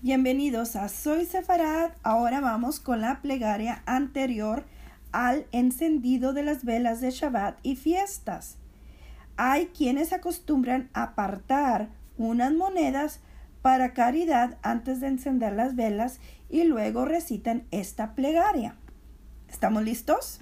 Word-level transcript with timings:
Bienvenidos 0.00 0.76
a 0.76 0.88
Soy 0.88 1.26
Sefarad. 1.26 1.90
Ahora 2.04 2.40
vamos 2.40 2.78
con 2.78 3.00
la 3.00 3.20
plegaria 3.20 3.82
anterior 3.84 4.64
al 5.10 5.44
encendido 5.50 6.32
de 6.32 6.44
las 6.44 6.64
velas 6.64 7.00
de 7.00 7.10
Shabbat 7.10 7.58
y 7.64 7.74
fiestas. 7.74 8.58
Hay 9.36 9.66
quienes 9.66 10.12
acostumbran 10.12 10.88
apartar 10.92 11.88
unas 12.16 12.52
monedas 12.52 13.18
para 13.60 13.92
caridad 13.92 14.56
antes 14.62 15.00
de 15.00 15.08
encender 15.08 15.54
las 15.54 15.74
velas 15.74 16.20
y 16.48 16.62
luego 16.62 17.04
recitan 17.04 17.64
esta 17.72 18.14
plegaria. 18.14 18.76
¿Estamos 19.48 19.82
listos? 19.82 20.38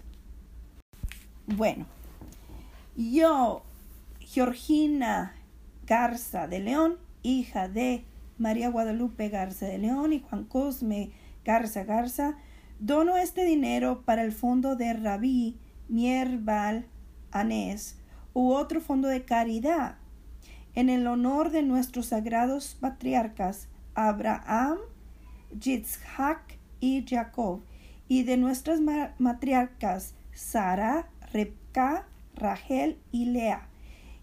Bueno, 1.47 1.87
yo, 2.95 3.63
Georgina 4.21 5.33
Garza 5.87 6.47
de 6.47 6.61
León, 6.61 6.99
hija 7.23 7.69
de 7.69 8.05
María 8.39 8.69
Guadalupe 8.69 9.29
Garza 9.29 9.67
de 9.67 9.79
León 9.79 10.13
y 10.13 10.21
Juan 10.21 10.45
Cosme 10.45 11.11
Garza 11.45 11.85
Garza, 11.85 12.37
dono 12.79 13.17
este 13.17 13.45
dinero 13.45 14.03
para 14.05 14.23
el 14.23 14.33
fondo 14.33 14.77
de 14.77 14.93
Rabí 14.93 15.57
Mierbal 15.89 16.87
Anés 17.31 17.97
u 18.35 18.53
otro 18.53 18.81
fondo 18.81 19.09
de 19.09 19.25
caridad 19.25 19.97
en 20.75 20.91
el 20.91 21.07
honor 21.07 21.51
de 21.51 21.63
nuestros 21.63 22.07
sagrados 22.07 22.77
patriarcas 22.79 23.69
Abraham, 23.95 24.79
Yitzhak 25.59 26.59
y 26.81 27.05
Jacob 27.09 27.63
y 28.09 28.25
de 28.25 28.37
nuestras 28.37 28.81
matriarcas 29.19 30.15
Sara, 30.33 31.09
Rebka, 31.33 32.07
Rachel 32.35 32.99
y 33.11 33.25
Lea 33.27 33.69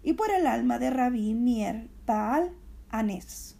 y 0.02 0.12
por 0.12 0.30
el 0.30 0.46
alma 0.46 0.78
de 0.78 0.90
Rabí 0.90 1.34
Mier 1.34 1.88
Baal 2.06 2.52
Anés 2.90 3.58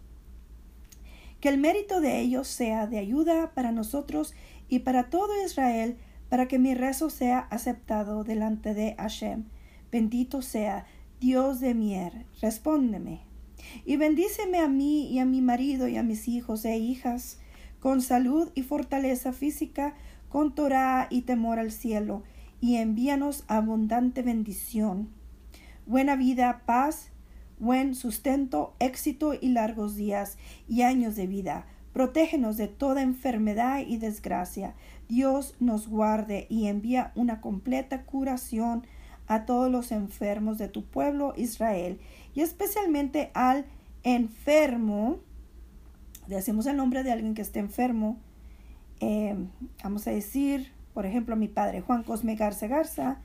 que 1.45 1.51
el 1.51 1.59
mérito 1.59 2.01
de 2.01 2.21
ellos 2.21 2.49
sea 2.49 2.87
de 2.87 2.97
ayuda 2.97 3.53
para 3.53 3.71
nosotros 3.71 4.33
y 4.71 4.79
para 4.79 5.11
todo 5.11 5.29
Israel, 5.45 5.99
para 6.31 6.49
que 6.49 6.59
mi 6.59 6.73
rezo 6.73 7.11
sea 7.11 7.41
aceptado 7.51 8.25
delante 8.25 8.73
de 8.73 8.95
Hashem. 8.97 9.45
Bendito 9.93 10.41
sea 10.41 10.87
Dios 11.21 11.61
de 11.61 11.75
mier, 11.75 12.25
respóndeme. 12.41 13.27
Y 13.85 13.99
bendíceme 13.99 14.59
a 14.59 14.69
mí 14.69 15.07
y 15.13 15.19
a 15.19 15.27
mi 15.27 15.43
marido 15.43 15.87
y 15.87 15.99
a 15.99 16.03
mis 16.03 16.29
hijos 16.29 16.65
e 16.65 16.79
hijas, 16.79 17.41
con 17.79 18.01
salud 18.01 18.51
y 18.55 18.63
fortaleza 18.63 19.35
física, 19.35 19.97
con 20.31 20.55
Torah 20.55 21.09
y 21.11 21.21
temor 21.21 21.59
al 21.59 21.73
cielo, 21.73 22.23
y 22.63 22.77
envíanos 22.77 23.45
abundante 23.49 24.23
bendición. 24.23 25.11
Buena 25.85 26.17
vida, 26.17 26.63
paz 26.65 27.11
buen 27.65 27.95
sustento, 27.95 28.75
éxito 28.79 29.33
y 29.33 29.49
largos 29.49 29.97
días 29.97 30.37
y 30.69 30.83
años 30.83 31.17
de 31.17 31.27
vida. 31.27 31.67
Protégenos 31.95 32.59
de 32.59 32.69
toda 32.69 33.01
enfermedad 33.03 33.81
y 33.87 33.97
desgracia. 33.97 34.75
Dios 35.09 35.55
nos 35.61 35.89
guarde 35.89 36.47
y 36.51 36.67
envía 36.67 37.13
una 37.15 37.41
completa 37.41 38.03
curación 38.03 38.87
a 39.27 39.47
todos 39.47 39.71
los 39.71 39.93
enfermos 39.93 40.59
de 40.59 40.69
tu 40.69 40.85
pueblo 40.85 41.33
Israel 41.37 41.99
y 42.35 42.43
especialmente 42.43 43.31
al 43.33 43.65
enfermo. 44.03 45.21
Decimos 46.27 46.67
el 46.67 46.77
nombre 46.77 47.03
de 47.03 47.13
alguien 47.13 47.35
que 47.35 47.43
esté 47.43 47.61
enfermo. 47.61 48.19
Eh, 49.01 49.37
vamos 49.83 50.07
a 50.07 50.11
decir, 50.11 50.71
por 50.93 51.07
ejemplo, 51.07 51.35
mi 51.35 51.49
padre 51.49 51.81
Juan 51.81 52.03
Cosme 52.03 52.37
Garza 52.37 52.67
Garza, 52.67 53.19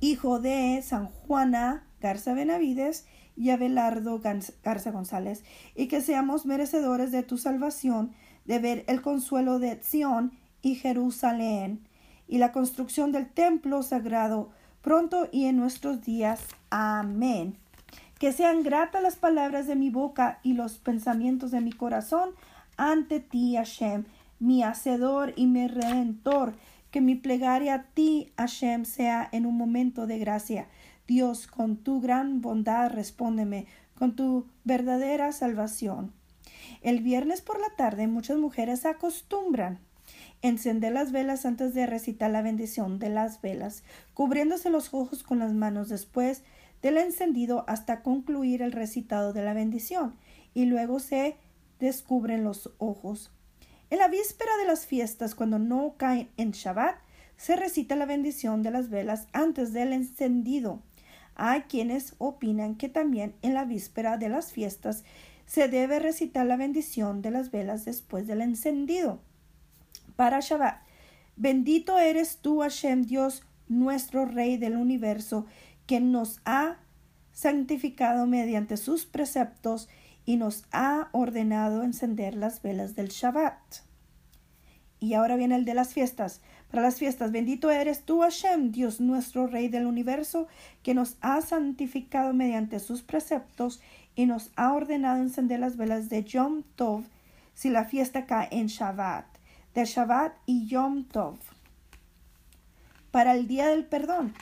hijo 0.00 0.38
de 0.38 0.80
San 0.82 1.08
Juana 1.08 1.82
Garza 2.04 2.34
Benavides 2.34 3.06
y 3.34 3.48
Abelardo 3.48 4.20
Garza 4.20 4.90
González, 4.90 5.42
y 5.74 5.86
que 5.86 6.02
seamos 6.02 6.44
merecedores 6.44 7.10
de 7.12 7.22
tu 7.22 7.38
salvación, 7.38 8.12
de 8.44 8.58
ver 8.58 8.84
el 8.88 9.00
consuelo 9.00 9.58
de 9.58 9.82
Sión 9.82 10.32
y 10.60 10.74
Jerusalén, 10.74 11.88
y 12.28 12.36
la 12.36 12.52
construcción 12.52 13.10
del 13.10 13.26
templo 13.26 13.82
sagrado, 13.82 14.50
pronto 14.82 15.28
y 15.32 15.46
en 15.46 15.56
nuestros 15.56 16.02
días. 16.02 16.42
Amén. 16.68 17.56
Que 18.18 18.32
sean 18.32 18.62
gratas 18.62 19.02
las 19.02 19.16
palabras 19.16 19.66
de 19.66 19.74
mi 19.74 19.88
boca 19.88 20.40
y 20.42 20.52
los 20.52 20.74
pensamientos 20.74 21.50
de 21.52 21.62
mi 21.62 21.72
corazón 21.72 22.32
ante 22.76 23.18
ti, 23.18 23.56
Hashem, 23.56 24.04
mi 24.38 24.62
hacedor 24.62 25.32
y 25.36 25.46
mi 25.46 25.68
redentor. 25.68 26.52
Que 26.90 27.00
mi 27.00 27.14
plegaria 27.16 27.74
a 27.74 27.82
ti, 27.82 28.32
Hashem, 28.36 28.84
sea 28.84 29.28
en 29.32 29.46
un 29.46 29.56
momento 29.56 30.06
de 30.06 30.18
gracia 30.18 30.68
Dios, 31.06 31.46
con 31.46 31.76
tu 31.76 32.00
gran 32.00 32.40
bondad 32.40 32.90
respóndeme, 32.90 33.66
con 33.94 34.16
tu 34.16 34.46
verdadera 34.64 35.32
salvación. 35.32 36.12
El 36.80 37.00
viernes 37.00 37.42
por 37.42 37.60
la 37.60 37.70
tarde 37.76 38.06
muchas 38.06 38.38
mujeres 38.38 38.86
acostumbran 38.86 39.80
encender 40.42 40.92
las 40.92 41.12
velas 41.12 41.46
antes 41.46 41.74
de 41.74 41.86
recitar 41.86 42.30
la 42.30 42.42
bendición 42.42 42.98
de 42.98 43.08
las 43.08 43.40
velas, 43.40 43.82
cubriéndose 44.12 44.68
los 44.70 44.92
ojos 44.92 45.22
con 45.22 45.38
las 45.38 45.52
manos 45.52 45.88
después 45.88 46.42
del 46.82 46.98
encendido 46.98 47.64
hasta 47.66 48.02
concluir 48.02 48.60
el 48.60 48.72
recitado 48.72 49.32
de 49.32 49.42
la 49.42 49.54
bendición, 49.54 50.16
y 50.52 50.66
luego 50.66 51.00
se 51.00 51.36
descubren 51.80 52.44
los 52.44 52.70
ojos. 52.78 53.30
En 53.88 53.98
la 53.98 54.08
víspera 54.08 54.56
de 54.58 54.66
las 54.66 54.86
fiestas, 54.86 55.34
cuando 55.34 55.58
no 55.58 55.94
caen 55.96 56.28
en 56.36 56.50
Shabbat, 56.50 56.96
se 57.36 57.56
recita 57.56 57.96
la 57.96 58.06
bendición 58.06 58.62
de 58.62 58.70
las 58.70 58.90
velas 58.90 59.28
antes 59.32 59.72
del 59.72 59.92
encendido. 59.92 60.82
Hay 61.36 61.62
quienes 61.62 62.14
opinan 62.18 62.76
que 62.76 62.88
también 62.88 63.34
en 63.42 63.54
la 63.54 63.64
víspera 63.64 64.16
de 64.16 64.28
las 64.28 64.52
fiestas 64.52 65.04
se 65.46 65.68
debe 65.68 65.98
recitar 65.98 66.46
la 66.46 66.56
bendición 66.56 67.22
de 67.22 67.30
las 67.30 67.50
velas 67.50 67.84
después 67.84 68.26
del 68.26 68.40
encendido. 68.40 69.20
Para 70.16 70.40
Shabbat, 70.40 70.82
bendito 71.36 71.98
eres 71.98 72.38
tú, 72.38 72.60
Hashem, 72.60 73.02
Dios, 73.02 73.42
nuestro 73.68 74.26
Rey 74.26 74.56
del 74.56 74.76
universo, 74.76 75.46
que 75.86 76.00
nos 76.00 76.40
ha 76.44 76.76
santificado 77.32 78.26
mediante 78.26 78.76
sus 78.76 79.04
preceptos 79.04 79.88
y 80.24 80.36
nos 80.36 80.64
ha 80.72 81.08
ordenado 81.12 81.82
encender 81.82 82.34
las 82.34 82.62
velas 82.62 82.94
del 82.94 83.08
Shabbat. 83.08 83.58
Y 85.04 85.12
ahora 85.12 85.36
viene 85.36 85.56
el 85.56 85.66
de 85.66 85.74
las 85.74 85.92
fiestas. 85.92 86.40
Para 86.70 86.84
las 86.84 86.96
fiestas, 86.96 87.30
bendito 87.30 87.70
eres 87.70 88.06
tú, 88.06 88.22
Hashem, 88.22 88.72
Dios 88.72 89.00
nuestro 89.00 89.46
Rey 89.46 89.68
del 89.68 89.84
universo, 89.84 90.48
que 90.82 90.94
nos 90.94 91.18
ha 91.20 91.42
santificado 91.42 92.32
mediante 92.32 92.80
sus 92.80 93.02
preceptos 93.02 93.82
y 94.16 94.24
nos 94.24 94.50
ha 94.56 94.72
ordenado 94.72 95.20
encender 95.20 95.60
las 95.60 95.76
velas 95.76 96.08
de 96.08 96.24
Yom 96.24 96.62
Tov 96.74 97.04
si 97.52 97.68
la 97.68 97.84
fiesta 97.84 98.24
cae 98.24 98.48
en 98.50 98.68
Shabbat, 98.68 99.26
de 99.74 99.84
Shabbat 99.84 100.32
y 100.46 100.66
Yom 100.68 101.04
Tov. 101.04 101.36
Para 103.10 103.34
el 103.34 103.46
día 103.46 103.68
del 103.68 103.84
perdón. 103.84 104.32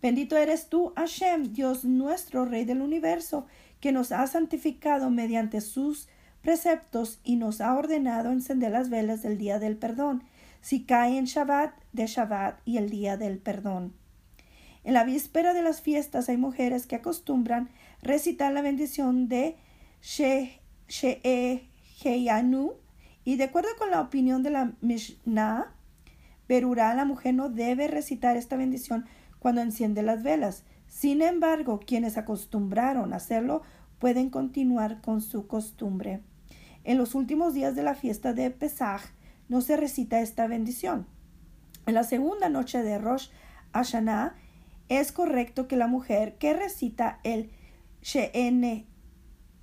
Bendito 0.00 0.38
eres 0.38 0.70
tú, 0.70 0.94
Hashem, 0.96 1.52
Dios 1.52 1.84
nuestro 1.84 2.46
Rey 2.46 2.64
del 2.64 2.80
universo, 2.80 3.46
que 3.82 3.92
nos 3.92 4.10
ha 4.10 4.26
santificado 4.26 5.10
mediante 5.10 5.60
sus 5.60 6.08
preceptos 6.44 7.18
y 7.24 7.34
nos 7.36 7.60
ha 7.60 7.74
ordenado 7.74 8.30
encender 8.30 8.70
las 8.70 8.90
velas 8.90 9.22
del 9.22 9.38
día 9.38 9.58
del 9.58 9.76
perdón, 9.76 10.22
si 10.60 10.84
cae 10.84 11.18
en 11.18 11.24
Shabbat, 11.24 11.74
de 11.92 12.06
Shabbat 12.06 12.60
y 12.64 12.76
el 12.76 12.90
día 12.90 13.16
del 13.16 13.38
perdón. 13.38 13.94
En 14.84 14.92
la 14.92 15.04
víspera 15.04 15.54
de 15.54 15.62
las 15.62 15.80
fiestas 15.80 16.28
hay 16.28 16.36
mujeres 16.36 16.86
que 16.86 16.96
acostumbran 16.96 17.70
recitar 18.02 18.52
la 18.52 18.60
bendición 18.60 19.28
de 19.28 19.56
She'eheyanu 20.02 21.14
y 23.24 23.36
de 23.36 23.44
acuerdo 23.44 23.70
con 23.78 23.90
la 23.90 24.02
opinión 24.02 24.42
de 24.42 24.50
la 24.50 24.72
Mishnah, 24.82 25.72
Berurá, 26.46 26.94
la 26.94 27.06
mujer 27.06 27.32
no 27.34 27.48
debe 27.48 27.88
recitar 27.88 28.36
esta 28.36 28.56
bendición 28.56 29.06
cuando 29.38 29.62
enciende 29.62 30.02
las 30.02 30.22
velas. 30.22 30.64
Sin 30.88 31.22
embargo, 31.22 31.80
quienes 31.80 32.18
acostumbraron 32.18 33.14
a 33.14 33.16
hacerlo 33.16 33.62
pueden 33.98 34.28
continuar 34.28 35.00
con 35.00 35.22
su 35.22 35.46
costumbre. 35.46 36.20
En 36.84 36.98
los 36.98 37.14
últimos 37.14 37.54
días 37.54 37.74
de 37.74 37.82
la 37.82 37.94
fiesta 37.94 38.34
de 38.34 38.50
Pesach 38.50 39.02
no 39.48 39.60
se 39.62 39.76
recita 39.76 40.20
esta 40.20 40.46
bendición. 40.46 41.06
En 41.86 41.94
la 41.94 42.04
segunda 42.04 42.48
noche 42.48 42.82
de 42.82 42.98
Rosh 42.98 43.28
Hashanah 43.72 44.34
es 44.88 45.10
correcto 45.12 45.66
que 45.66 45.76
la 45.76 45.86
mujer 45.86 46.36
que 46.36 46.52
recita 46.52 47.20
el 47.24 47.50
She'ene 48.02 48.86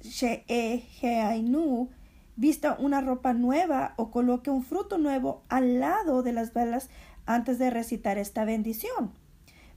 She'eheinu 0.01 1.89
vista 2.35 2.75
una 2.79 3.01
ropa 3.01 3.33
nueva 3.33 3.94
o 3.97 4.09
coloque 4.09 4.50
un 4.50 4.63
fruto 4.63 4.97
nuevo 4.97 5.44
al 5.47 5.79
lado 5.79 6.23
de 6.23 6.33
las 6.33 6.53
velas 6.53 6.89
antes 7.27 7.59
de 7.59 7.69
recitar 7.69 8.18
esta 8.18 8.45
bendición. 8.45 9.12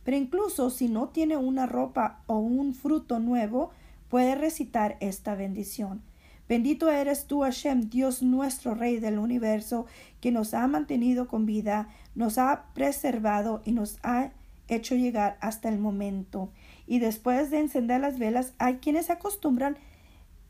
Pero 0.02 0.16
incluso 0.16 0.70
si 0.70 0.88
no 0.88 1.08
tiene 1.08 1.36
una 1.36 1.66
ropa 1.66 2.22
o 2.26 2.38
un 2.38 2.74
fruto 2.74 3.18
nuevo, 3.18 3.70
puede 4.08 4.34
recitar 4.34 4.96
esta 5.00 5.34
bendición. 5.34 6.02
Bendito 6.48 6.90
eres 6.90 7.26
tú, 7.26 7.40
Hashem, 7.40 7.88
Dios 7.88 8.22
nuestro 8.22 8.74
Rey 8.74 8.98
del 8.98 9.18
universo, 9.18 9.86
que 10.20 10.30
nos 10.30 10.52
ha 10.52 10.66
mantenido 10.66 11.26
con 11.26 11.46
vida, 11.46 11.88
nos 12.14 12.36
ha 12.38 12.66
preservado 12.74 13.62
y 13.64 13.72
nos 13.72 13.98
ha 14.02 14.30
hecho 14.68 14.94
llegar 14.94 15.38
hasta 15.40 15.68
el 15.68 15.78
momento. 15.78 16.50
Y 16.86 16.98
después 16.98 17.50
de 17.50 17.60
encender 17.60 18.00
las 18.00 18.18
velas, 18.18 18.52
hay 18.58 18.76
quienes 18.76 19.10
acostumbran 19.10 19.76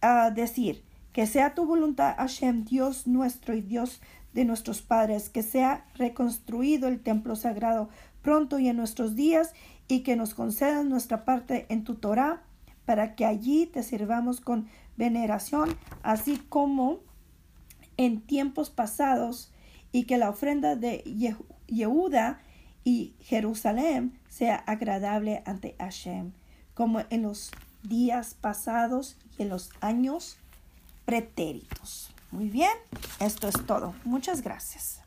a 0.01 0.31
decir, 0.31 0.83
Que 1.13 1.29
sea 1.29 1.55
tu 1.55 1.65
voluntad, 1.65 2.17
Hashem, 2.17 2.65
Dios 2.65 3.07
nuestro 3.07 3.55
y 3.55 3.61
Dios 3.61 4.01
de 4.33 4.45
nuestros 4.45 4.83
padres, 4.83 5.29
que 5.29 5.45
sea 5.45 5.87
reconstruido 5.95 6.89
el 6.89 6.99
templo 6.99 7.37
sagrado 7.37 7.89
pronto 8.21 8.59
y 8.59 8.69
en 8.69 8.77
nuestros 8.77 9.15
días, 9.15 9.55
y 9.87 10.01
que 10.01 10.17
nos 10.17 10.35
concedas 10.35 10.85
nuestra 10.85 11.25
parte 11.25 11.67
en 11.69 11.85
tu 11.85 11.95
Torah, 11.95 12.43
para 12.85 13.15
que 13.15 13.27
allí 13.27 13.67
te 13.67 13.85
sirvamos 13.85 14.41
con 14.41 14.67
veneración, 14.97 15.77
así 16.03 16.39
como 16.49 17.01
en 17.97 18.21
tiempos 18.21 18.71
pasados, 18.71 19.53
y 19.93 20.05
que 20.05 20.19
la 20.19 20.31
ofrenda 20.31 20.75
de 20.75 21.05
Yehuda 21.67 22.41
y 22.83 23.15
Jerusalén 23.21 24.19
sea 24.29 24.57
agradable 24.57 25.43
ante 25.47 25.77
Hashem, 25.79 26.33
como 26.75 27.03
en 27.11 27.23
los 27.23 27.53
días 27.85 28.35
pasados 28.35 29.17
y 29.39 29.43
en 29.43 29.51
los 29.51 29.71
años 29.81 30.39
pretéritos. 31.05 32.13
Muy 32.33 32.49
bien, 32.49 32.73
esto 33.21 33.47
es 33.47 33.55
todo. 33.67 33.95
Muchas 34.05 34.43
gracias. 34.43 35.04